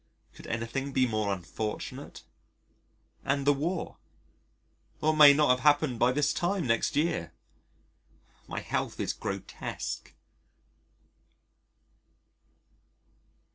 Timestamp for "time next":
6.33-6.95